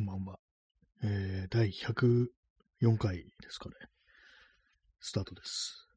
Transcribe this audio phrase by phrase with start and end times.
[0.00, 0.38] こんばんは。
[1.04, 3.74] えー、第104回ですかね。
[4.98, 5.88] スタートです。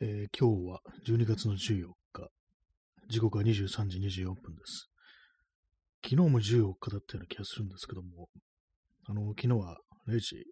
[0.00, 2.28] えー、今日は12月の14日。
[3.08, 4.88] 時刻は23時24分です。
[6.04, 8.28] 昨日も14日だったような気がするんですけども、
[9.06, 10.46] あの、昨日は0時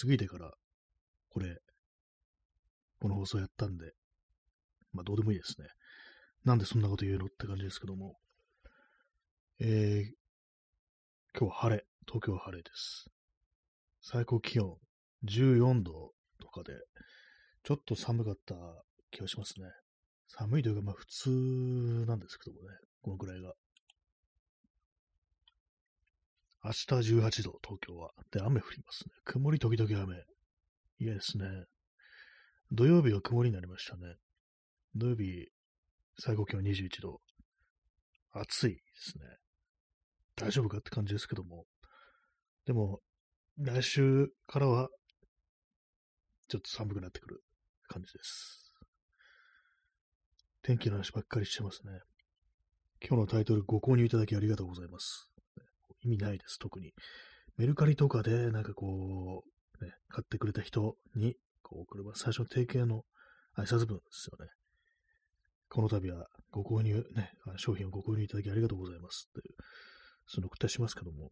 [0.00, 0.52] 過ぎてから、
[1.30, 1.56] これ、
[3.00, 3.94] この放送やったんで、
[4.92, 5.66] まあどうでもいいですね。
[6.44, 8.14] なんでそんなこと言うのって感じですけども、
[9.58, 10.12] えー、
[11.36, 11.87] 今日は晴れ。
[12.08, 13.10] 東京晴れです。
[14.00, 14.78] 最高気温
[15.26, 16.72] 14度とかで、
[17.64, 18.54] ちょっと寒かった
[19.10, 19.66] 気がしますね。
[20.26, 21.30] 寒いというか、まあ普通
[22.06, 23.52] なんですけどもね、このくらいが。
[26.64, 28.10] 明日18度、東京は。
[28.32, 29.12] で、雨降りますね。
[29.24, 30.24] 曇り時々雨。
[30.98, 31.44] 嫌ですね。
[32.72, 34.16] 土曜日は曇りになりましたね。
[34.94, 35.48] 土曜日、
[36.18, 37.20] 最高気温21度。
[38.32, 39.24] 暑いですね。
[40.36, 41.66] 大丈夫かって感じですけども。
[42.68, 43.00] でも、
[43.56, 44.90] 来週からは、
[46.48, 47.42] ちょっと寒くなってくる
[47.88, 48.74] 感じです。
[50.60, 51.92] 天気の話ばっかりしてますね。
[53.00, 55.30] 今日のタイトルご購入いただきありがとうございます。
[56.02, 56.92] 意味ないです、特に。
[57.56, 59.44] メルカリとかで、なんかこ
[59.80, 63.04] う、ね、買ってくれた人に、こう、これは最初の提携の
[63.56, 64.50] 挨拶文ですよね。
[65.70, 69.30] この度はご購入、ね、商品をご購入いただきありがとうございます。
[69.32, 69.56] という、
[70.26, 71.30] その送ったしますけども、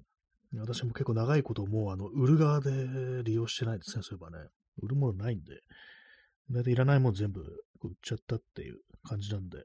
[0.61, 4.49] 私も結構長いこともうあの、売る側で利用してないですね、そういえばね。
[4.83, 5.61] 売るものないんで、
[6.51, 7.41] 大体いらないもの全部
[7.83, 9.63] 売っちゃったっていう感じなんで、は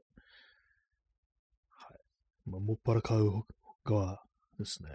[2.50, 3.30] まあ、もっぱら買う
[3.84, 4.22] 側
[4.58, 4.90] ですね。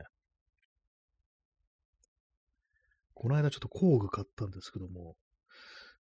[3.14, 5.16] この間ちょっと工具買ったんですけども、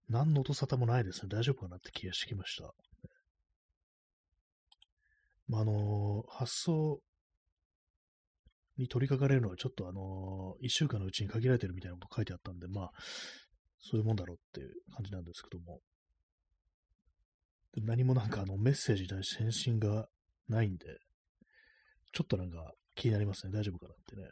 [0.09, 1.29] 何の音沙汰もないですね。
[1.29, 2.75] 大丈夫かなって気がしてきました。
[5.49, 7.01] まあ、あの発送
[8.77, 12.91] に取り掛かれるのはちょっとあのー、一週間のうちに限られてるみたいなこと書いてあったんで、まあ、
[13.81, 15.81] そういうもんだろうっていう感じなんですけども。
[17.83, 20.07] 何もなんかあのメッセージに対して返信が
[20.49, 20.87] ないんで、
[22.13, 23.53] ちょっとなんか気になりますね。
[23.53, 24.29] 大丈夫かなってね。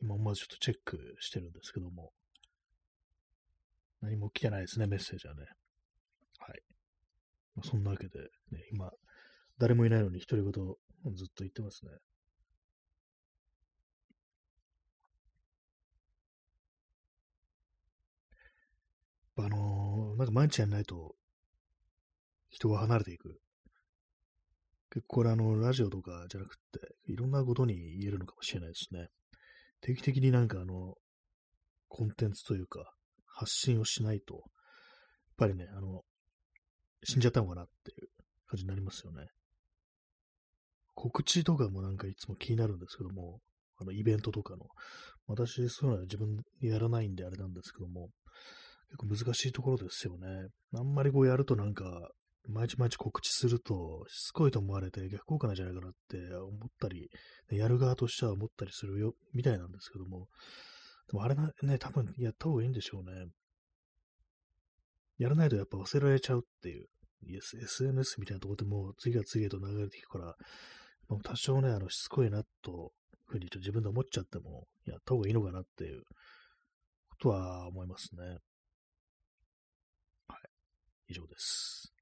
[0.00, 2.10] 今まずちょっとチェックしてるんですけども。
[4.00, 5.44] 何も来てないですね、メッセージはね。
[6.38, 6.60] はい。
[7.54, 8.18] まあ、そんなわけで、
[8.50, 8.90] ね、今、
[9.62, 10.76] 誰もいないのに独り言を
[11.14, 11.92] ずっと言ってますね。
[19.36, 21.14] あのー、なんか毎日やんないと
[22.50, 23.38] 人が離れていく。
[24.90, 29.10] 結構これあの、ラジオとかじゃなくって、いろんなことに言えるのかもしれないですね。
[29.80, 30.96] 定期的になんかあの、
[31.86, 32.92] コンテンツというか、
[33.28, 34.42] 発信をしないと、やっ
[35.36, 36.02] ぱりね、あの、
[37.04, 38.08] 死んじゃったのかなっていう
[38.48, 39.28] 感じになりますよね。
[41.02, 43.40] 告知とかもなんかいつも気になるんですけども、
[43.80, 44.66] あのイベントとかの。
[45.26, 48.10] 私、そういうのは自分でやらないんであれなんですけども、
[48.90, 50.28] 結構難しいところですよね。
[50.76, 52.10] あんまりこうやるとなんか、
[52.48, 57.10] 毎日毎日告知すると、しつこいと思われて逆効果なんじゃないかなって思ったり、
[57.50, 60.28] やる側としては思ったりするよ、みたいなんですけども、
[61.10, 63.26] でもあれな、ね、多分やった方がいいんでしょうね。
[65.18, 66.86] やらないとやっぱ忘れられちゃうっていう。
[67.24, 70.34] SNS みたいなところでも次が次へと流れていくから、
[71.20, 72.92] 多少ね、あの、しつこいなと、
[73.26, 76.02] ふうにちょっと自分で思っちゃっても、やった方がいいのかなっていう
[77.10, 78.38] ことは思いますね。
[80.28, 80.40] はい。
[81.08, 81.92] 以上です。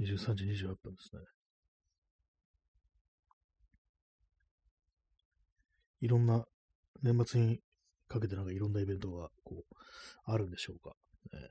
[0.00, 1.22] 23時28分ですね。
[6.00, 6.44] いろんな、
[7.02, 7.60] 年末に
[8.06, 9.74] かけてなんかいろんなイベントが、こう、
[10.24, 10.94] あるんでしょうか？
[11.32, 11.50] ね、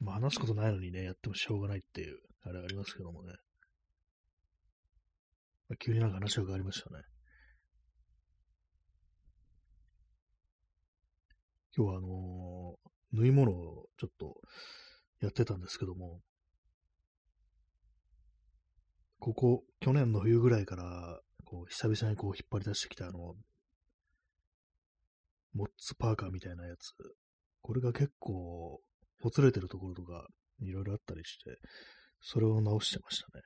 [0.00, 3.32] まあ話すことないのにね、やってもしょうがないっていう、あれありますけどもね。
[5.68, 7.02] まあ、急になんか話が変わりましたね。
[11.76, 14.40] 今日はあのー、縫い物をちょっと
[15.20, 16.20] やってたんですけども、
[19.20, 23.34] ここ、去年の冬ぐらいから、こう、久々にこう引っ張り出してきたあの、
[25.52, 26.94] モッツパーカーみたいなやつ。
[27.60, 28.80] これが結構、
[29.20, 30.26] ほつれてるところとか、
[30.62, 31.58] いろいろあったりして、
[32.20, 33.42] それを直してましたね。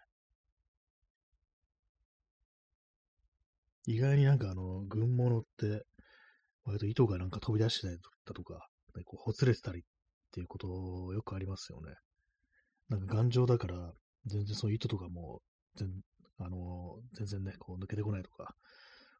[3.86, 5.84] 意外になんかあの、軍物って、
[6.64, 7.88] 割と糸がなんか飛び出して
[8.24, 9.82] たとか、ね、こうほつれてたりっ
[10.32, 10.68] ていうこと
[11.12, 11.94] よくありますよね。
[12.88, 13.92] なんか頑丈だから、
[14.26, 15.40] 全然そういう糸とかも、
[15.76, 15.88] 全
[16.38, 18.54] あの全然ね、こう抜けてこないとか、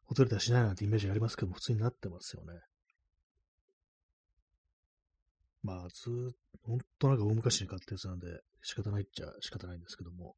[0.05, 2.59] ほつれたりしないなんてイメージありますけども、普通になってますよね。
[5.65, 8.27] まあ、ずっと、ほんとなんか大昔に買ったやつなんで、
[8.61, 10.35] 仕方ないっちゃ仕方ないんですけども。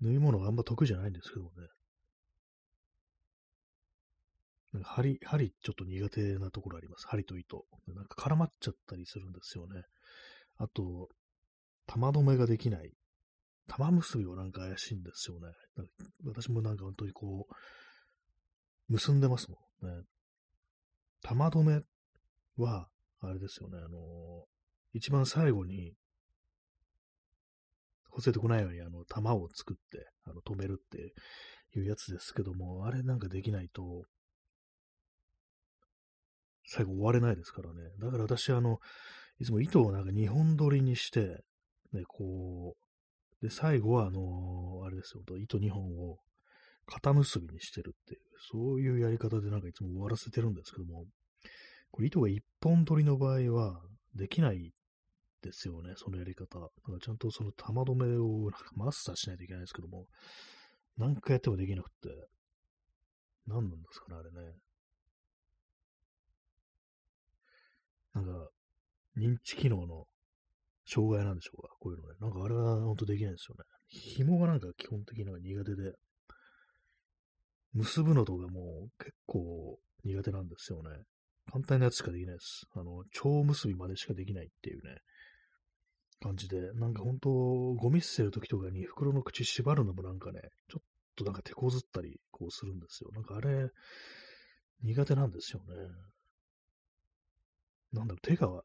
[0.00, 1.68] 縫い物があんま得意じゃないんですけどもね。
[4.72, 7.06] なんか針、針ちょっと苦手なところあります。
[7.08, 7.66] 針と糸。
[7.88, 9.82] なんか絡まっちゃったりするんですよね。
[10.56, 11.10] あと、
[11.86, 12.92] 玉止めができない。
[13.68, 15.48] 玉結びはなんか怪しいんですよね。
[16.24, 20.04] 私もなんか本当にこう、結んでますもんね。
[21.22, 21.82] 玉止め
[22.56, 22.88] は、
[23.20, 25.94] あれですよね、あのー、一番最後に、
[28.10, 31.14] ほせてこないように、あの、玉を作って、あの、止めるって
[31.76, 34.04] いうやつですけども、あれなんかできないと、
[36.66, 37.90] 最後終われないですからね。
[38.00, 38.78] だから私、あの、
[39.40, 41.42] いつも糸をなんか2本取りにして、
[41.92, 42.76] ね、こ
[43.40, 46.18] う、で、最後は、あの、あれですよ、糸2本を
[46.86, 51.04] 肩結びにしてるっていう、そういうやり方でなんかいつも終わらせてるんですけども、
[51.94, 53.80] これ糸が1本取りの場合は
[54.16, 54.72] できない
[55.42, 56.58] ですよね、そのやり方。
[56.58, 60.06] だからちゃんとその玉止めをなんかマスターしないといけないですけども、
[60.98, 62.08] 何回やってもできなくて、
[63.46, 64.54] 何なんですかね、あれね。
[68.14, 68.48] なんか、
[69.16, 70.06] 認知機能の
[70.86, 72.16] 障害なんでしょうか、こういうのね。
[72.20, 73.62] なんかあれは本当できないんですよね。
[73.86, 75.92] 紐がなんか基本的には苦手で、
[77.72, 80.90] 結ぶのとかも結構苦手なんですよね。
[81.50, 82.66] 簡単なやつしかできないです。
[82.74, 84.98] あの、蝶結びまでしかできないっていうね、
[86.20, 87.30] 感じで、なんか本当、
[87.74, 90.82] ゴミ捨てる時とかに袋の口縛るのもなんかね、ちょっ
[91.16, 93.10] となんか手こずったりこうするんですよ。
[93.12, 93.68] なんかあれ、
[94.82, 95.74] 苦手なんですよね。
[97.92, 98.62] なんだろう、手が、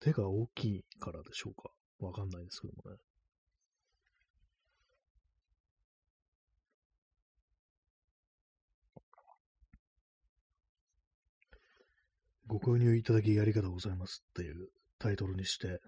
[0.00, 1.70] 手が大きいからでしょうか。
[2.00, 2.96] わかんないですけどもね。
[12.46, 14.68] ご購入いただきありがとうございますっていう
[14.98, 15.78] タイトルにして、ね、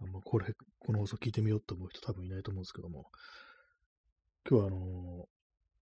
[0.00, 0.46] あんまこれ、
[0.78, 3.06] この放送聞いてみようと思う人多分いないと思うんですけども、
[4.48, 4.80] 今日はあのー、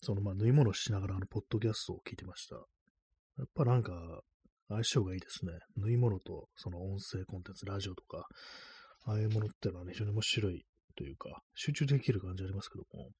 [0.02, 2.56] そのまあ縫い物しながらあの、ポッドキャストを聞いてました。
[2.56, 4.20] やっぱなんか、
[4.68, 5.52] 相性がいいですね。
[5.76, 8.26] 縫い物とその音声コンテンツ、ラジオとか、
[9.04, 10.64] ああいうものってのは、ね、非常に面白い
[10.96, 13.10] というか、集中できる感じありますけども、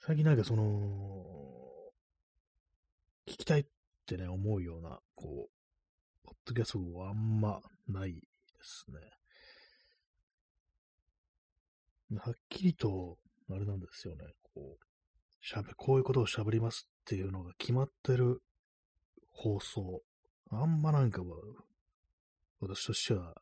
[0.00, 0.62] 最近なんかその、
[3.26, 3.64] 聞きたいっ
[4.08, 8.20] ってね、思うような、こう、ポッドキャストはあんまないで
[8.62, 8.96] すね。
[12.18, 13.18] はっきりと、
[13.50, 14.24] あれなんですよね、
[14.54, 14.84] こう、
[15.42, 18.40] しゃべ、こういうことを喋りますっていうのが決まってる
[19.30, 20.02] 放送。
[20.50, 21.26] あんまなんかは、
[22.60, 23.34] 私としては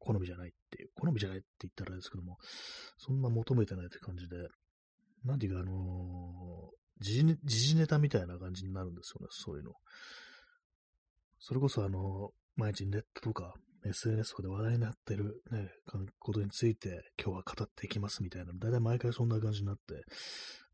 [0.00, 2.38] 好みじゃないっていう、好みじゃないって言ったらあれですけども、
[2.98, 4.48] そんな求めてないって感じで、
[5.24, 9.72] なんていうか、あのー、時事ネタみたいな感じになるんですよね、そういうの。
[11.38, 13.54] それこそあの、毎日ネットとか
[13.84, 15.68] SNS とかで話題になってるね、
[16.18, 20.04] ことについて今日は語っていきますみたいな、だいたい毎回そんな感じになって、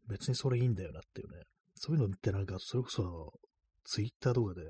[0.08, 1.44] 別にそれいいんだよなっていうね。
[1.74, 3.32] そういうのってなんか、それこそ、
[3.84, 4.62] ツイッターとかで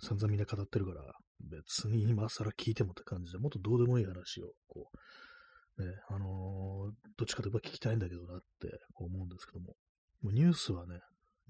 [0.00, 1.02] 散々みんな語ってるから、
[1.40, 4.90] 別に今更聞いてもって感じで、もっとどうでもいい話を、こ
[5.76, 9.74] う、ね、あのー、どっちかといえば聞きたいんだけどなって思うんですけども、
[10.22, 11.00] もうニュースはね、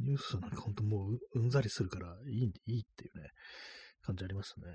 [0.01, 3.31] ニュースはなんかほんともううんざりするからいい、いいっていうね、
[4.03, 4.67] 感じありますね。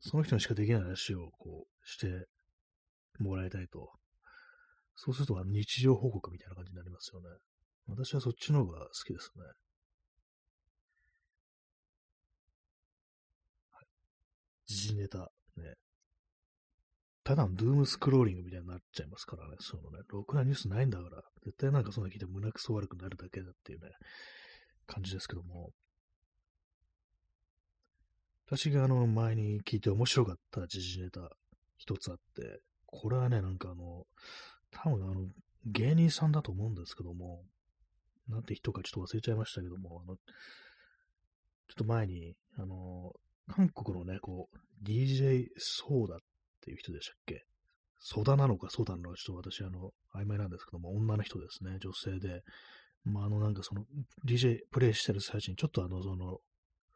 [0.00, 2.26] その人にしかできない話をこうして
[3.18, 3.90] もらいたいと。
[4.94, 7.28] そうすると日常報告みたいな感じになりますよね。
[7.86, 9.42] 私はそっちの方が好きですね。
[14.66, 15.74] 時事ネタ、ね。
[17.26, 19.56] ただのドゥームスクローリングみたいになっちゃいますからね。
[19.58, 23.90] そのね、ろくなニュースないんだから、絶対なんかそんな聞いて胸くそ悪くなるだけだっていうね、
[24.86, 25.70] 感じですけども。
[28.46, 31.28] 私があの前に聞いて面白かった時事ネタ
[31.78, 34.04] 一つあって、これはね、なんかあの、
[34.70, 35.26] 多分あの、
[35.64, 37.42] 芸人さんだと思うんですけども、
[38.28, 40.22] なんて人かちょっと忘れちゃいましたけども、あの、ちょ
[41.72, 43.10] っと前に、あの、
[43.48, 46.18] 韓国のね、こう、DJ ソーダっ
[46.66, 47.44] ていう人でしたっけ？
[47.98, 52.42] ソダなのかソダなのかちょっと私、あの、曖昧なんですけども、女の人ですね、女性で、
[53.04, 53.84] まあ、あの、なんかその、
[54.24, 56.38] DJ プレイしてる最中に、ちょっとあの、その、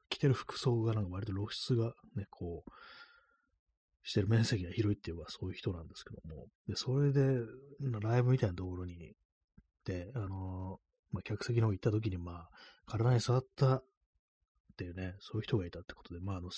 [0.08, 2.70] 着てる服装がなんか割と露出がね、こう、
[4.02, 7.22] してる面積が広いっていうのはそういう人なんですけども、で、それで、
[8.00, 9.14] ライブみたいなところに、
[9.84, 10.80] で、あの
[11.12, 12.50] まあ、客席の方行った時に、まあ、
[12.86, 13.84] 体に触ったっ
[14.76, 16.50] ていうね、そういう人がいたってことで、まあ、あの、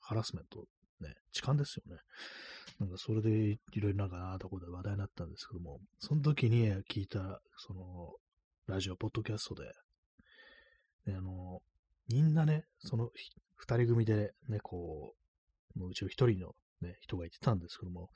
[0.00, 0.64] ハラスメント、
[1.00, 2.00] ね、痴漢ですよね。
[2.78, 3.30] なんかそれで
[3.72, 8.14] いろいろなんかなとこで話題になったんですけども、その時に聞いた、その、
[8.66, 9.64] ラジオ、ポッドキャストで、
[11.06, 11.62] ね、あの、
[12.08, 13.10] みんなね、その
[13.54, 15.14] 二人組でね、こ
[15.74, 18.10] う、もううちの一人のね、人が言ってたんですけども、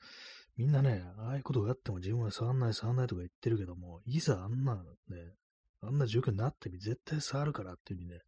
[0.57, 4.81] みんなね、ああいうことがあっても自分は触んない触んないとか言ってるけども、いざあんなね、
[5.81, 8.19] あんな状況になってみ、絶対触るからっていうふうにね、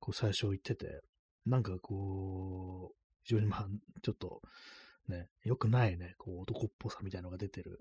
[0.00, 1.00] こう最初言ってて、
[1.46, 3.66] なんかこう、非常にまあ、
[4.00, 4.40] ちょっと、
[5.06, 7.78] ね、良くないね、こう男っぽさみたいなのが出てる、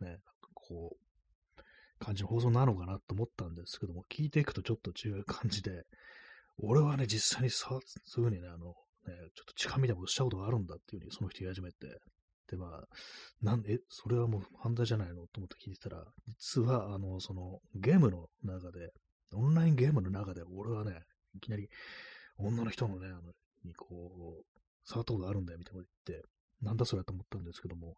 [0.00, 0.18] ね、
[0.54, 5.84] こう、感じの放送なのかなと思ったんですけども、聞いていくとちょっと違う感じで、
[6.60, 8.74] 俺はね、実際にさ、そういうふうにね、あの、
[9.06, 12.00] ね、ちょっと近みたいなことしたことがあるんだっていうふうにその人言い始めて、
[12.50, 12.88] で、まあ、
[13.40, 16.04] なんえ、それはもう犯罪じゃないのと思って聞いてたら、
[16.40, 18.90] 実は、あの、その、ゲームの中で、
[19.32, 21.02] オンラインゲームの中で、俺はね、
[21.36, 21.68] いきなり、
[22.38, 23.32] 女の人のね、あの、
[23.64, 24.57] にこう
[24.88, 26.28] う、触ったことあるんだよ、みたいなこと言って、
[26.62, 27.96] なんだそれと思ったんですけども、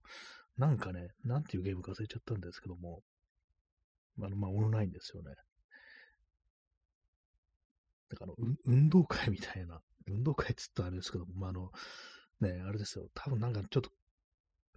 [0.57, 3.03] なんかね、なんていうゲームか忘れちゃったんですけども、
[4.21, 5.35] あの、まあ、オンラインですよね。
[8.11, 8.33] だから、
[8.65, 11.71] 運動会みたいな、運動会っつったらあれですけども、まあ、あの、
[12.41, 13.07] ね、あれですよ。
[13.15, 13.91] 多分なんかちょっと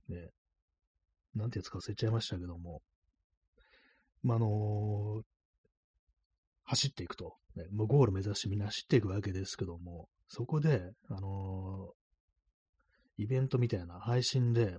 [0.09, 0.29] ね、
[1.35, 2.81] なんてやつか忘れちゃいましたけども、
[4.21, 5.23] まあ、のー、
[6.65, 12.02] 走っていくと、ね、もうゴール目指してみんな走っていくわけですけども、そこで、あのー、
[13.17, 14.77] イベントみたいな配信で、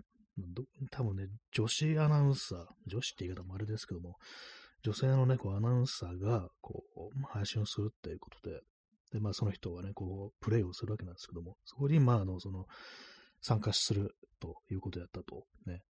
[0.90, 4.16] 多分ね、女子アナウンサー、女子って言い方もあれですけども、
[4.82, 8.60] 女性のね、こうアナウンサーが、こう、配信をするっていうことで、
[9.12, 12.66] で、まあその人はね、こう、プレイをするわけなんですけども、そこに、まあ、あの、その、
[13.40, 15.46] 参加するということやったと。
[15.66, 15.82] ね。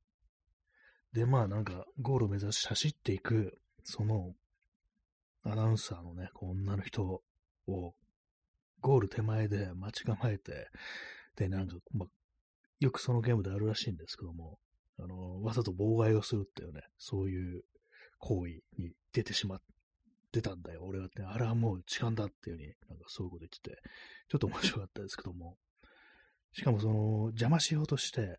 [1.13, 4.35] で、まあなんか、ゴールを目指し走っていく、その、
[5.43, 7.23] アナウンサーのね、女の人を、
[8.81, 10.69] ゴール手前で待ち構えて、
[11.37, 12.09] で、なんか、まあ、
[12.85, 14.59] よくそのゲームであるらしいんですけども、
[14.99, 17.62] あの、わざと妨害をするっていうね、そういう
[18.19, 19.59] 行為に出てしまっ
[20.33, 23.83] てたんだよ、俺はって、あれはもう時間だっていうふうに、なんかそういうこと言ってて、
[24.29, 25.57] ちょっと面白かったですけども、
[26.53, 28.38] しかもその、邪魔しようとして、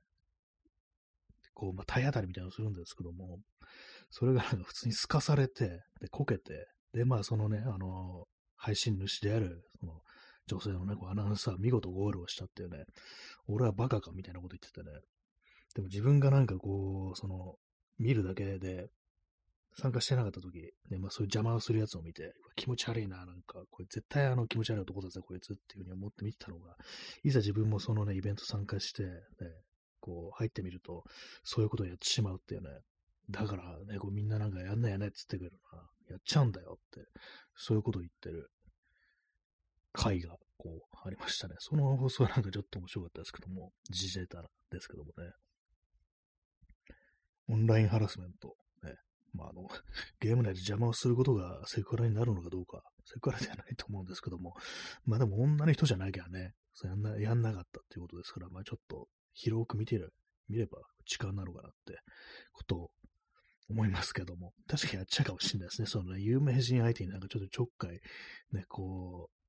[1.53, 3.39] こう、まあ、体当たりみたいなのをするんですけども、
[4.11, 10.01] それがなんか普通に透かされて、で、こけて、で、まあ、そのね、あの、配信主である、その、
[10.47, 12.85] 女性のね、こうアナウンサー、見事ゴールをしたっていうね、
[13.47, 14.99] 俺はバカかみたいなこと言っててね、
[15.75, 17.55] でも自分がなんかこう、その、
[17.97, 18.87] 見るだけで、
[19.77, 26.75] 参加してなかった時、ね、まあそういう邪魔をするやつを見て、気持ち悪いな、なんか、これ絶対あの気持ち悪い男だぜ、こいつっていうふうに思って見てたのが、
[27.23, 29.09] いざ自分もそのね、イベント参加して、ね、
[29.99, 31.03] こう入ってみると、
[31.43, 32.69] そういうことをやってしまうっていうね、
[33.29, 37.07] だからね、こうみんななんかやんないやないっつってくるな、やっちゃうんだよって、
[37.55, 38.49] そういうことを言ってる。
[39.95, 41.55] 回が、こう、ありましたね。
[41.59, 45.31] その放送はなんかちょっと面白かったですけども、時事ネタですけどもね。
[47.47, 48.55] オンラインハラスメント。
[48.83, 48.95] ね
[49.33, 49.67] まあ、あの、
[50.19, 54.55] ゲーム内で邪魔をすることがセクハラになるのかどうか、セクハラではないと思うんですけども、
[55.05, 60.13] まあでも女の人じゃなきゃね、そやんな、やんなかったっていうことですから、まあちょっと広く見てる、
[60.49, 61.99] 見れば時間なのかなって
[62.53, 62.91] ことを
[63.69, 65.87] 思いますけども、確かにやっちゃうかもしれないですね。
[65.87, 67.99] そのね、有名人相手になんかちょっとちょっかい、
[68.51, 69.44] ね、こう、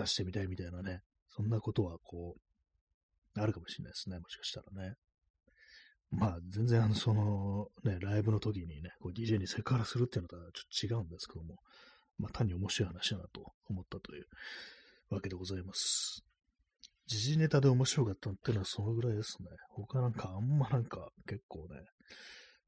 [0.00, 4.94] 出してみたいみたいなね、そんなことはこう、あるかもしれないですね、もしかしたらね。
[6.10, 11.56] まあ、全然、あの、その、ね、ライブの時にね、こう DJ にセクハラするっていうのとはちょっと違うんですけども、
[12.18, 14.26] まあ、単に面白い話だなと思ったという
[15.10, 16.24] わけでございます。
[17.06, 19.48] 時事ネタで面白かったっていうのはそのぐらいですね。
[19.70, 21.80] 他なんかあんまなんか結構ね、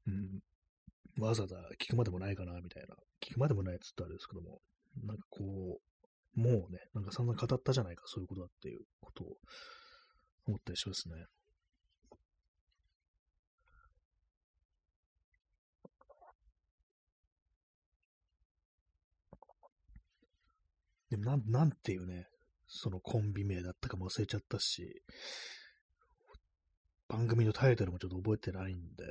[0.07, 2.95] うん、わざわざ聞くまでもないかな、みたいな。
[3.21, 4.59] 聞くまでもないっつったらあれですけども、
[5.05, 5.92] なんかこう、
[6.35, 9.37] もうね、なんか散々語ったじゃないか、そういうことだっていうことを
[10.47, 11.15] 思ったりしますね。
[21.11, 22.27] でもなん、なんていうね、
[22.67, 25.03] そのコンビ名だったかも忘れちゃったし、
[27.07, 29.03] 番組のタイトルもちょっと覚えてないんで、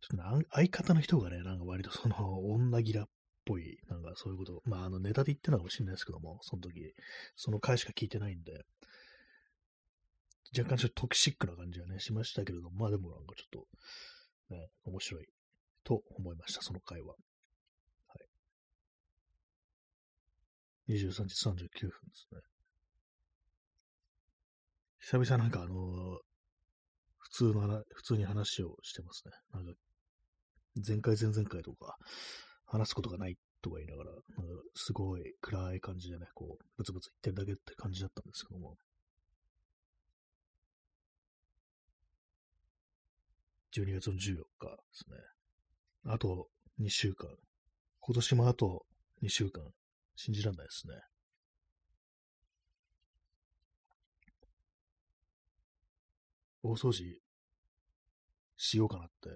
[0.00, 3.08] ちょっと相方の人がね、なんか割とその女ギラっ
[3.50, 6.94] ぽい、なんかそういうこと、まああのネタで言ってるのかもしれないですけども、その時、
[7.34, 8.64] その回しか聞いてないんで、
[10.56, 13.66] 若干ちょっとトキシックな感じはね、しましたけれども、まあでもなんかちょっ
[14.48, 15.26] と、ね、面白い
[15.82, 17.14] と思いました、その回は。
[20.88, 22.40] 23時39分ですね。
[24.98, 26.18] 久々なんかあのー、
[27.18, 29.32] 普通の、普通に話をしてますね。
[29.52, 29.72] なんか、
[30.86, 31.96] 前回前々回とか、
[32.70, 34.22] 話すことがないとか言いながら、なんか
[34.74, 38.76] すごい暗い感じでね、こう、ブツブツ言ってるだけって感じだったんですけども。
[43.72, 44.44] 12月の14日で
[44.92, 45.16] すね。
[46.06, 46.48] あと
[46.80, 47.28] 2週間。
[48.00, 48.86] 今年もあと
[49.22, 49.62] 2週間。
[50.16, 50.94] 信じられないですね。
[56.62, 57.18] 大掃除
[58.58, 59.30] しようかなって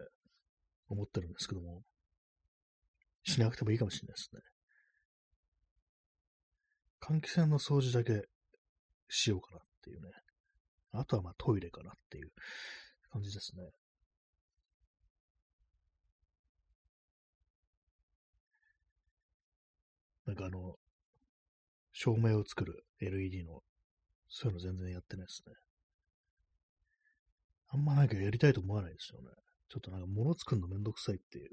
[0.89, 1.83] 思ってるんですけども、
[3.25, 4.41] しなくてもいいかもしれないですね。
[7.01, 8.29] 換気扇の掃除だけ
[9.09, 10.11] しようかなっていうね。
[10.93, 12.29] あとはまあトイレかなっていう
[13.11, 13.63] 感じですね。
[20.27, 20.77] なんかあの、
[21.93, 23.61] 照明を作る LED の、
[24.29, 25.53] そういうの全然やってないですね。
[27.69, 29.29] あんまなんかやりたいと思わないですよね。
[29.69, 31.51] ちょっとなんか物作るのめんどくさいっていう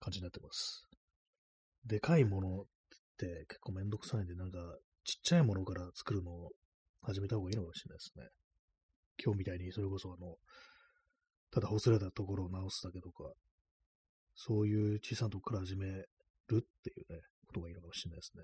[0.00, 0.86] 感じになってます。
[1.84, 2.64] でかいものっ
[3.16, 4.58] て結構めんどくさいんで、なんか
[5.04, 6.50] ちっちゃいものから作るのを
[7.02, 8.28] 始めた方がいいのかもしれないですね。
[9.22, 10.36] 今日みたいにそれこそあの、
[11.50, 13.32] ただほつれたところを直すだけとか、
[14.34, 18.42] そういう小さなとこから始めるっていうね、ことがいいのかもしれないですね。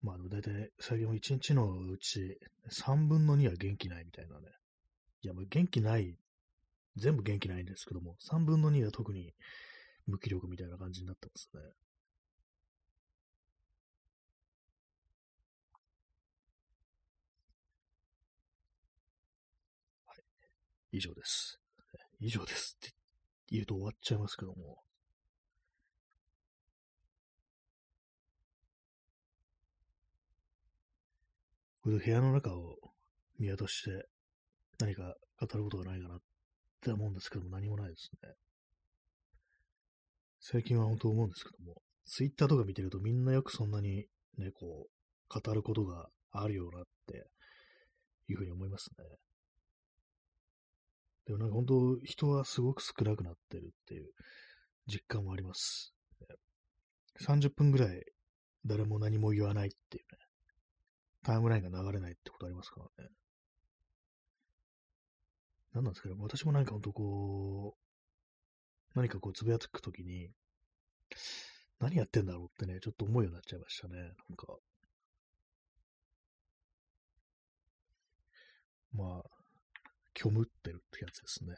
[0.00, 2.38] まあ、大体、最近も1日のうち
[2.70, 4.46] 3分の2は元気ないみたいなね。
[5.22, 6.16] いや、もう元気ない、
[6.98, 9.32] 全部元気ないんですけども、3分の2は特に
[10.06, 11.60] 無気力みたいな感じになってますね。
[20.06, 20.96] はい。
[20.98, 21.60] 以上です。
[22.20, 22.94] 以上ですって
[23.50, 24.78] 言うと終わっちゃいますけども。
[31.84, 32.76] 部屋の中を
[33.38, 34.06] 見渡して
[34.78, 36.18] 何か語ることがないかな
[36.80, 38.34] て思うんですけども、何もないですね。
[40.40, 44.06] 最近は本当思うんですけども、ツイッターとか見てるとみんなよくそんなに
[44.38, 47.26] ね、こう、語ることがあるようなって
[48.28, 49.04] いうふうに思いますね。
[51.26, 54.10] でもなんか本当、人はすごく少なくなってるっていう
[54.86, 55.92] 実感もあります。
[57.20, 58.02] 30分ぐらい
[58.64, 60.18] 誰も何も言わないっていうね、
[61.24, 63.10] タイムラインが流れないってことありますからね。
[65.72, 70.30] 何なんですかね、私もなんかほんとこう、何かこうつぶやくときに、
[71.80, 73.96] 何やってんだろうってね、ちょっと思うようになっちゃいましたね。
[73.98, 74.56] なんか。
[78.92, 79.30] まあ、
[80.16, 81.54] 虚無ってるってやつですね。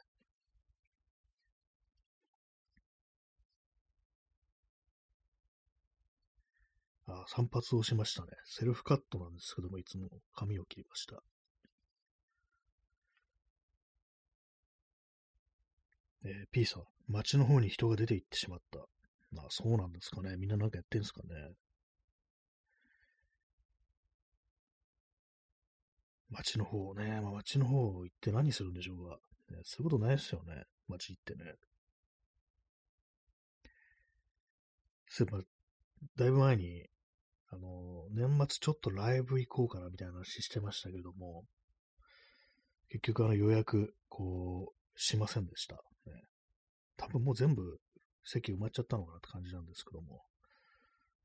[7.07, 8.29] あ、散髪をしましたね。
[8.45, 11.23] セルフカットなんですけども、いつも髪を切りました。
[16.25, 18.79] えー、P さん、街の方に人が出て行ってしまった。
[19.33, 20.37] まあ、そうなんですかね。
[20.37, 21.29] みんななんかやってんすかね。
[26.31, 27.21] 街の方ね。
[27.21, 29.19] まあ、街の方行って何するんでしょうか。
[29.51, 30.65] ね、そういうことないですよね。
[30.89, 31.55] 街行ってね。
[35.09, 35.43] そういえば、
[36.17, 36.87] だいぶ前に、
[37.49, 41.45] あの、年末ちょっとライブ行こうかなみたいな話してましたけども、
[42.89, 45.83] 結局あの予約、こう、しませんでした。
[47.01, 47.81] 多分もう全部
[48.25, 50.23] 席埋まっちゃったのかなって感じなんですけども。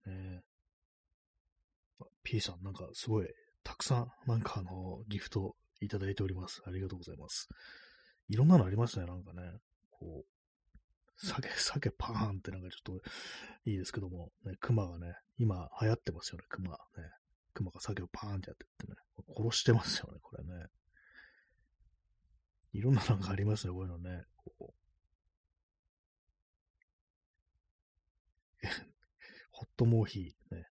[0.06, 0.42] ね、
[2.24, 3.28] P さん、なんかすごい、
[3.64, 6.62] たくさん、なんかあの、ギフトいただいております。
[6.66, 7.50] ありがとうございます。
[8.30, 9.42] いろんなのありますね、なんかね。
[9.92, 13.10] こう、酒、酒パーンってなんかちょっと
[13.66, 16.70] いいですけども、ね、熊がね、今流行ってますよね、熊。
[16.72, 16.78] ね。
[17.54, 18.96] 熊が酒をパーンってやってってね、
[19.36, 20.68] 殺してますよね、これね。
[22.72, 24.24] いろんなのがありますね、こういうのね。
[24.38, 24.86] こう
[29.56, 30.66] ホットモーヒー、ね。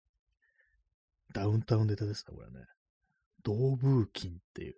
[1.34, 2.66] ダウンタウンネタですね、これね。
[3.44, 4.76] 同ブーキンっていう、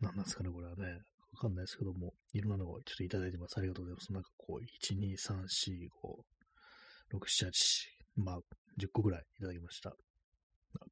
[0.00, 1.02] 何なんですかね、これはね。
[1.32, 3.58] わかんないですけども、いろんなのをちょっといただいてます。
[3.58, 4.12] ありがとうございます。
[4.14, 5.88] なんかこう、1、2、3、4、
[7.12, 7.52] 5、6、7、8、
[8.16, 8.38] まあ、
[8.78, 9.94] 10個ぐらいいただきました。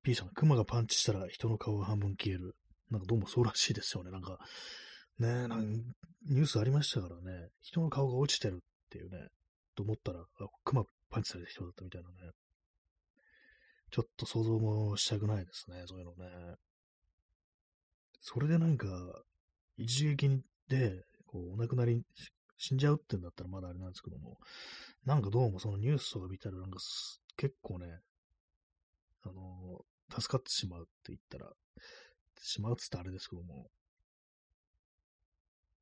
[0.02, 2.54] P さん、熊がパンチしたら人の顔が半分消える。
[2.90, 4.10] なんかどうもそうらしいですよね。
[4.10, 4.38] なんか、
[5.18, 5.72] ねなん
[6.28, 9.28] ニュースありましたからね、人の顔が落ちてるっていうね、
[9.74, 10.24] と思ったら、あ
[10.64, 12.32] 熊パンチされた人だったみたいなね。
[13.90, 16.56] ちょっと想像もしたくないですね、そういうのね。
[18.20, 18.88] それでなんか、
[19.76, 22.02] 一撃で、こう、お亡くなり、
[22.58, 24.38] 死んじゃうってんだったらまだあれなんですけども、
[25.06, 26.78] なんかどうもそのニュースとか見たら、なんか
[27.36, 27.86] 結構ね、
[29.22, 31.50] あの、助かってしまうって言ったら、
[32.40, 33.70] しまうっつってあれですけども、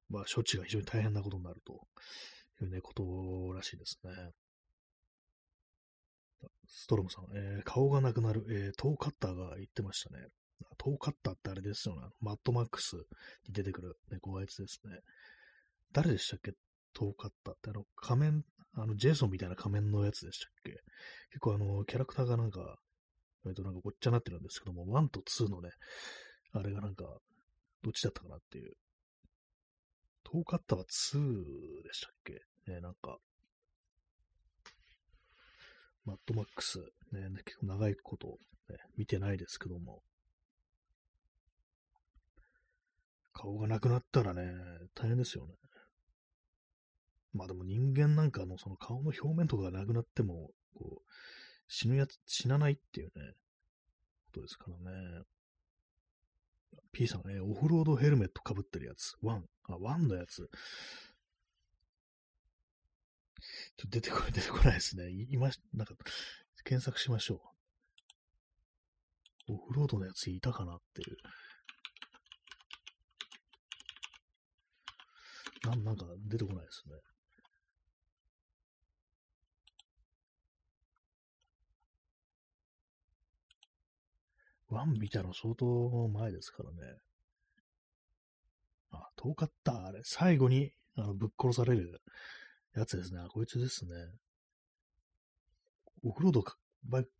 [0.08, 1.72] まあ、処置が非常に大変なことになると
[2.62, 4.10] いうね、ことらしいですね。
[6.68, 10.26] ストロムさん、えー、顔がなくなる、えー、トーカッターが言ってましたね。
[10.78, 12.02] トーカッターってあれですよね。
[12.20, 12.96] マッドマックス
[13.46, 14.98] に出てくる猫あいつですね。
[15.92, 16.52] 誰でしたっけ？
[16.92, 20.70] トーカッターってあの仮面、あのジェイソンみたいな仮面のやつでしたっけ？
[21.30, 22.76] 結構あのキャラクターがなんか、
[23.46, 25.70] えっとなんかごっちゃになってるんですけども、1と2のね、
[26.52, 27.04] あれがなんか、
[27.82, 28.72] どっちだったかなっていう。
[30.24, 32.40] 遠かったは2でしたっけ？
[32.72, 33.18] ね、なんか、
[36.06, 36.78] マッドマックス、
[37.12, 38.38] ね、結構長いこと、
[38.70, 40.02] ね、見てないですけども、
[43.32, 44.42] 顔がなくなったらね、
[44.94, 45.54] 大変ですよね。
[47.34, 51.12] まあでも人間なんかのその顔の表面とかがなくなっても、こう、
[51.68, 53.12] 死ぬやつ、死なないっていうね、
[54.26, 55.22] ことですからね。
[56.92, 59.16] P さんね、オフロードヘルメット被ってるやつ。
[59.20, 59.44] ワン。
[59.68, 60.48] あ、ワンのやつ。
[63.76, 65.08] ちょっと出てこない、 出てこないですね。
[65.30, 65.94] 今、なんか、
[66.64, 67.54] 検索しましょ
[69.48, 69.52] う。
[69.52, 71.16] オフロードのやついたかなっていう。
[75.64, 76.94] なんなんか出てこないですね。
[84.68, 86.98] ワン見たの相当前ですからね。
[88.90, 89.86] あ、遠かった。
[89.86, 92.00] あれ、最後にあのぶっ殺される
[92.76, 93.20] やつですね。
[93.30, 93.92] こいつですね。
[96.04, 96.44] オフロード
[96.84, 97.10] バイク、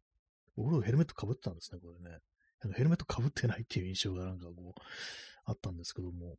[0.57, 2.19] オフロードヘルメット被ってたんですね、これね。
[2.63, 4.81] なんかヘルメット被ってないっていう印象がなんかこう、
[5.47, 6.37] あったんですけども。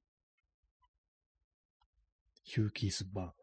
[2.43, 3.33] ヒューキース・バ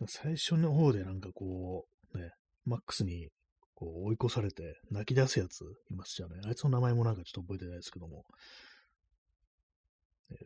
[0.00, 0.06] ーン。
[0.06, 2.32] 最初の方でなんかこう、ね、
[2.64, 3.30] マックスに
[3.74, 6.40] こう追い越されて泣き出すやついましたよね。
[6.44, 8.24] あいつの名前もなんかちょっと覚えてないですけども。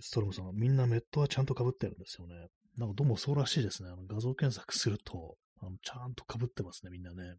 [0.00, 2.34] ストロムさん、みんなメットはちゃんと被ってるんですよね。
[2.76, 3.90] なんかどうもそうらしいですね。
[3.90, 7.34] あの画像検索すると、あのちゃんと被ってますね、みんなね。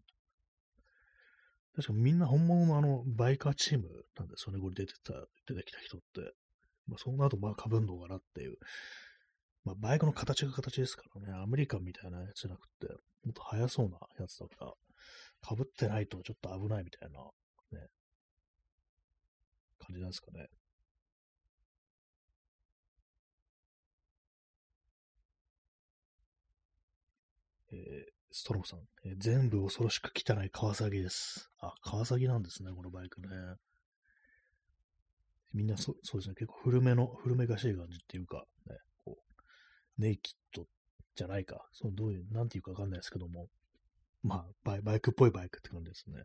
[1.75, 5.13] 確かみんな本物のあの、バイカーチームなんですよね、これ出てた、
[5.47, 6.33] 出てきた人って。
[6.87, 8.57] まあ、その後、まあ、被んのかなっていう。
[9.63, 12.87] まあ、バイクの形が形ですからね、アメリカンみたいなやつじゃなくて、
[13.23, 14.73] もっと速そうなやつだから、
[15.47, 17.19] 被ってないとちょっと危ないみたいな、
[17.79, 17.87] ね、
[19.79, 20.47] 感じなんですかね。
[27.73, 31.49] えー、ストロムさん、えー、全部恐ろしく汚い川崎です。
[31.59, 33.27] あ、川崎なんですね、このバイクね。
[35.53, 40.67] みんなそそうですね、結構古めの、古めがしい感じっていうか、ね、こう、ネイキッド
[41.15, 43.47] じゃないか、そのどういう、なんていうかわかんないですけども、
[44.23, 46.23] まあバイ、バイクっぽいバイクって感じですね。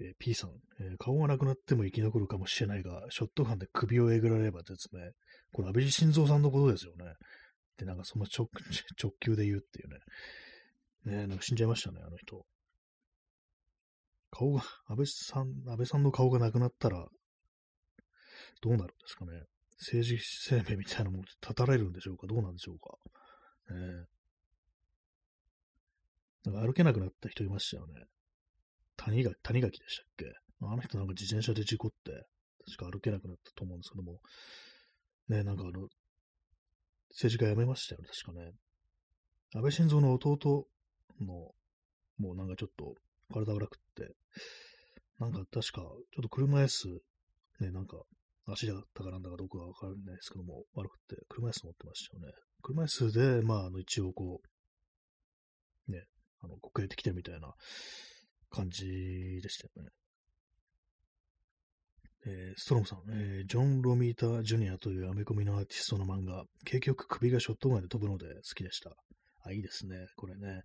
[0.00, 5.12] えー、P さん、えー、顔がなくなっても生き残るかもしれないが、ショットガンで首をえぐられれば絶命。
[5.52, 7.04] これ、安倍晋三さんのことですよね。
[7.76, 8.48] で、なんかその直
[9.02, 9.98] 直球で言うっていうね。
[11.04, 12.46] ねなんか死んじゃいましたね、あの人。
[14.30, 17.06] 顔が、安倍さん、安倍さんの顔がなくなったら、
[18.60, 19.42] どうなるんですかね。
[19.78, 22.96] 政治生命みたいなもので立たれるんでしょうかどうなんでしょうか。
[23.74, 24.06] ね
[26.44, 28.04] なんか歩けなくなった人いましたよね。
[28.96, 30.32] 谷垣、谷垣でしたっけ
[30.62, 32.26] あの人なんか自転車で事故って、
[32.76, 34.20] 確か歩けなくなったと思うんですけども、
[35.28, 35.88] ね、なんかあの、
[37.12, 38.52] 政治家辞めましたよね、確かね。
[39.54, 40.66] 安倍晋三の弟
[41.20, 41.54] の、
[42.18, 42.94] もうなんかちょっと
[43.32, 44.14] 体悪くって、
[45.18, 46.88] なんか確か、ちょっと車椅子、
[47.60, 48.02] ね、なんか
[48.46, 52.32] 足だったかなんだかどうかわからないですけども、悪くって、車椅子乗ってましたよね。
[52.62, 54.40] 車椅子で、まあ、あの、一応こ
[55.88, 56.06] う、ね、
[56.40, 57.54] あの、国営できてみたいな
[58.50, 59.90] 感じでしたよね。
[62.24, 68.92] えー、ストロムさん、えー、ジョン・ロミータ・ジュニアというアメコミのアーティストの漫画、結局首がショットガンで飛ぶので好きでした。
[69.44, 70.06] あ、いいですね。
[70.16, 70.48] これね。
[70.48, 70.62] やっ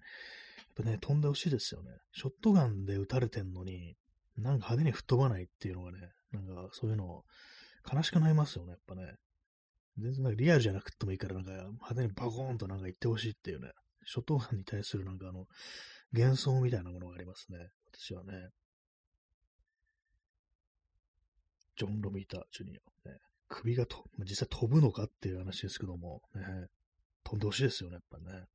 [0.76, 1.90] ぱね、飛んでほしいですよね。
[2.14, 3.96] ショットガンで撃たれてんのに、
[4.38, 7.24] なんか派手に吹っ飛ばないっていうのがね、なんかそういうの
[7.92, 9.16] 悲しくなりますよね、やっぱね。
[9.98, 13.72] 全然なんかリアルじゃなくてもいいから、なんか派手にバコーンとなんか言ってほしいっていうね。
[14.06, 15.48] ショットガンに対するなんかあの、
[16.14, 17.58] 幻想みたいなものがありますね。
[17.92, 18.50] 私はね。
[21.78, 23.10] ジョン・ロミータ・ジュニア。
[23.10, 26.44] ね、首がと、まあ、実際飛ぶのかっていう話ですけども、ね、
[27.24, 28.46] 飛んでほしいですよね、やっぱね。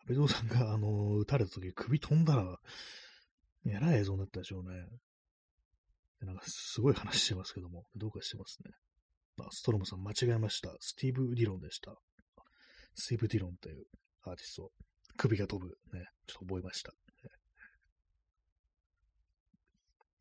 [0.00, 2.58] 安倍蔵さんが、あの、撃たれた時首飛んだら、
[3.66, 4.86] えらい映像になったでしょうね。
[6.20, 8.72] なんかすごい話してますけども、どうかしてますね。
[9.40, 10.74] あ、ストロムさん間違えました。
[10.80, 11.96] スティーブ・ディロンでした。
[12.94, 13.86] スティーブ・ディロンという
[14.24, 14.72] アーティスト。
[15.16, 15.78] 首が飛ぶ。
[15.96, 16.06] ね。
[16.26, 16.92] ちょっと覚えました。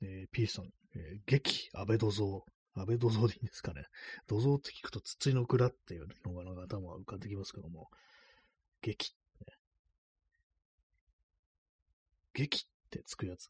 [0.01, 2.41] えー、P さん、えー、激、安倍土蔵。
[2.75, 3.85] 安倍土蔵でいいんですかね。
[4.27, 7.89] 土蔵って聞くと土の蔵っていうのがなんか頭浮かんできますけども、
[8.81, 9.53] 激、ね、
[12.33, 13.49] 激ってつくやつ、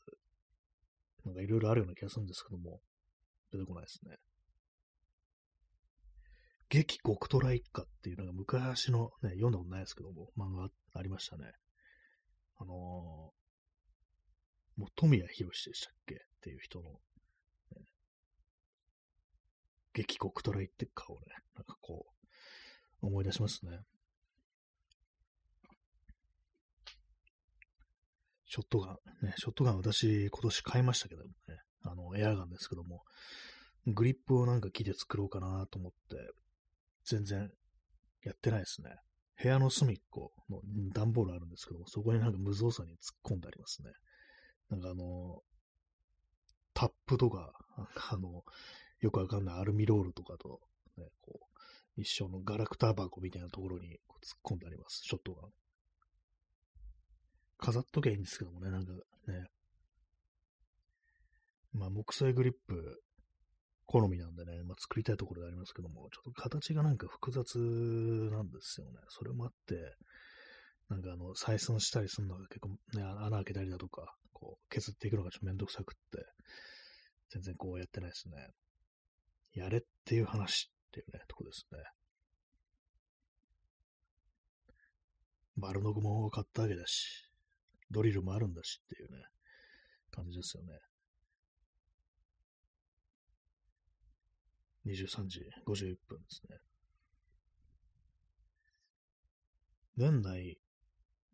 [1.25, 2.79] なんかいろいろあるような気がするんですけども、
[3.51, 4.15] 出てこないですね。
[6.69, 11.51] 激極虎一家っていうのが昔のね、読んだことないですけども、漫画ありましたね。
[12.59, 13.36] あのー、
[14.77, 16.15] もう富谷博でしたっけ？
[16.15, 16.91] っていう人の、
[17.75, 17.85] ね、
[19.93, 22.05] 激極虎一家をね、なんかこ
[23.01, 23.79] う、思い出しますね。
[28.45, 33.01] ショットガン、ね、ショットガン私今年買いましたけどもね、あの、エアガンですけども、
[33.87, 36.17] グリップをなんか木で作ろうかなと思って、
[37.05, 37.49] 全然
[38.23, 38.91] やってないですね。
[39.41, 40.61] 部屋の隅っこの
[40.93, 43.91] 段ボールあるんですけども、そこになんか無造作に突っ込んでありますね。
[44.69, 45.41] なんかあの、
[46.73, 47.53] タップとか、
[48.11, 48.43] あの、
[48.99, 50.59] よくわかんないアルミロールとかと、
[50.97, 51.39] ね、こ
[51.97, 55.51] う、一緒のガラクタ箱みたいなところにこう突っ込んであります、ショットガン。
[57.59, 58.93] 飾っときゃいいんですけどもね、なんか
[59.27, 59.47] ね。
[61.73, 63.01] まあ、木製グリップ
[63.85, 68.99] 好みなんでね、まあ、作りたいところでありますけども、ちょっと形がなんか複雑なんですよね。
[69.07, 69.95] それもあって、
[70.89, 76.23] なんかあの、採寸したりするのが結構ね、穴開けたりだとか、こう、削っていくのがちょっとめんどくさくって、
[77.31, 78.35] 全然こうやってないですね。
[79.53, 81.79] やれっていう話っていうね、とこですね。
[85.55, 87.31] 丸の具も買ったわけだし、
[87.89, 89.23] ドリルもあるんだしっていうね、
[90.11, 90.73] 感じですよね。
[94.85, 96.57] 23時51分ですね。
[99.97, 100.59] 年内、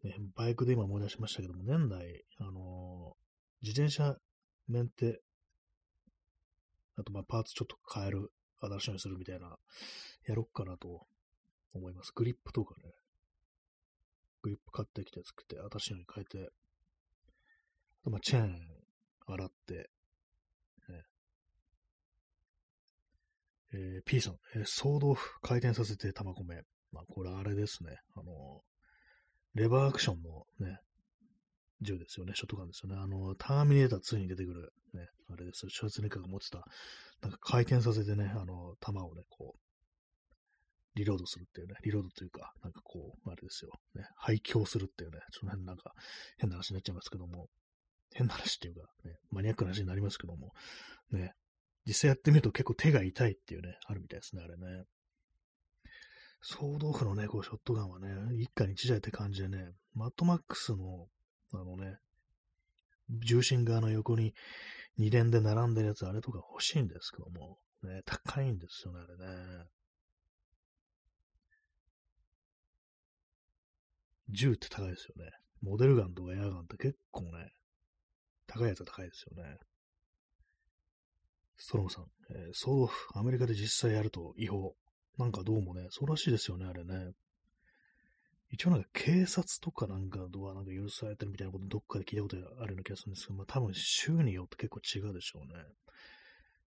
[0.03, 4.17] ね、バイクで今思い出しましたけども、年内、あのー、自転車
[4.67, 5.21] メンテ、
[6.97, 9.57] あとまあパーツちょっと変える、新しいのにするみたいな、
[10.27, 11.05] やろっかなと
[11.73, 12.11] 思います。
[12.15, 12.91] グリップとかね、
[14.41, 16.49] グリップ買ってきて作って、新しいのに変えて、
[18.01, 18.59] あとまあチェーン
[19.27, 19.89] 洗って、
[23.73, 26.61] えー、P さん、えー、総豆腐回転させて玉米。
[26.91, 27.97] まあ、これあれですね。
[28.15, 28.61] あの、
[29.55, 30.79] レバーアクションのね、
[31.81, 32.33] 銃ですよね。
[32.35, 32.99] ショットガンですよね。
[32.99, 35.69] あの、ターミネーター2に出てくる、ね、あれですよ。
[35.69, 36.65] シュワツネッカーが持ってた、
[37.21, 39.59] なんか回転させてね、あの、弾をね、こう、
[40.95, 43.71] リロードするっていうね、リロードというか、なんかこう、あれですよ。
[43.95, 45.93] ね、廃墟するっていうね、その辺なんか
[46.37, 47.47] 変な話になっちゃいますけども、
[48.13, 50.51] 変な話っていうか、ね、マニアックな話になりますけども、
[51.11, 51.33] ね、
[51.85, 54.83] 実際やってみると結構手が痛いっていうね、あるみたいですね、あれね。
[56.45, 61.07] 総豆腐のね、こう、ショットガンはね、一家に一台って感じでね、マットマックスの、
[61.53, 61.99] あのね、
[63.09, 64.33] 重心側の横に
[64.97, 69.65] 二連で並んでるやつ、あれとか欲しいんですけども、ね、高いんですよね、あれね。
[74.29, 75.31] 銃って高いですよね。
[75.61, 77.53] モデルガンとかエアガンって結構ね、
[78.47, 79.57] 高いやつは高いですよね。
[81.55, 84.75] ストロムさん、えー、ソードオフ、アメリカで実際やると違法。
[85.17, 87.11] なんかどうもね、そうらしいですよね、あれね。
[88.49, 95.63] 一応なんか警察とかなんかとはなんか許されてるみたいなことどっかで聞いたことあるような気がするんですけど、まあ多分州によって結構違うでしょうね。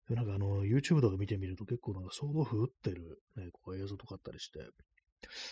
[0.10, 4.60] でなんかあの、YouTube とか見てみると結構なんかソードオフ撃ってるね、こう映像とかあったりして、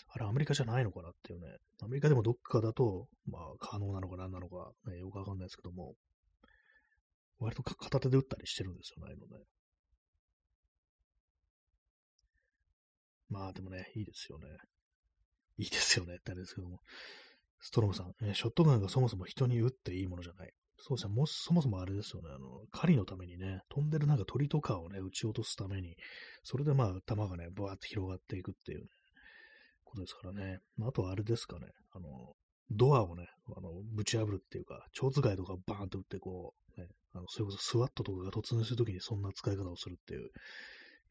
[0.10, 1.58] あれアメリカじゃないのかなっていうね。
[1.82, 5.96] アメリカでもどっかだと、まあ可能なのか何なのか、ね、よくわかんないですけども、
[7.40, 9.44] 割と片手で打ったりしてるんですよね、あのね。
[13.34, 14.48] まあでもね、いいですよね。
[15.58, 16.80] いいですよねってあれですけども。
[17.66, 20.52] ストロムさん、えショットガンがそもそも人に撃っていいものじゃない。
[20.78, 25.96] そうですね、もそもそもあれですよね、あの、狩りのためにね、飛んでるなんか鳥とかをね、撃ち落とすために、
[26.44, 28.88] それでまあ、弾がね、バーって広がっていくっていうね、
[29.86, 30.60] ことですからね。
[30.76, 32.34] まあ、あとはあれですかね、あの、
[32.70, 40.32] ドアをね、あの、ぶち破るっていうか、蝶使いとかバーンと撃って、こう、ね、あの、それこそスワットとかが突入するときにそんな使い方をするっていう、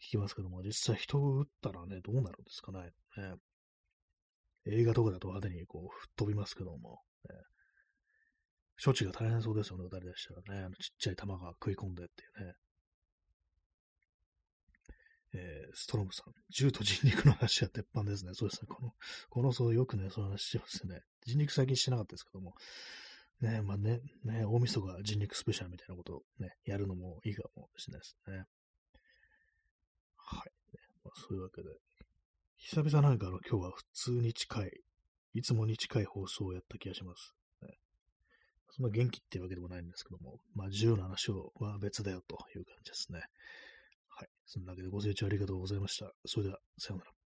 [0.03, 2.91] 聞きますけども、実際人を撃ったらね、どうなるんですかね。
[3.17, 3.35] ね
[4.67, 7.37] 映画とかだと派手にこう、吹っ飛びますけども、ね、
[8.85, 10.65] 処置が大変そうですよね、誰でしたらね。
[10.65, 12.55] あのちっちゃい弾が食い込んでっていうね。
[15.35, 18.33] えー、ストロムさん、銃と人肉の話は鉄板ですね。
[18.35, 18.69] そうですね。
[18.69, 18.93] この、
[19.31, 21.01] この層よくね、その話してますね。
[21.25, 22.55] 人肉最近してなかったですけども、
[23.41, 28.45] ね、まあね、ね、大晦日人肉スペシャルみたいなことをね、やるのもいいかもしれないですね。
[31.14, 31.68] そういうわけで、
[32.57, 34.70] 久々なんかあの今日は普通に近い、
[35.35, 37.35] いつもに近い放送をやった気がします。
[37.62, 37.68] ね、
[38.70, 43.20] そんな元気っていうわけでもないんですけども、まあ銃の話は別だよという感じですね。
[44.09, 44.29] はい。
[44.46, 46.12] そんなわけでご清聴ありがとうございました。
[46.27, 47.22] それでは、さようなら。